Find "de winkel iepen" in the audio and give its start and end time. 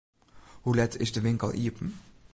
1.11-1.95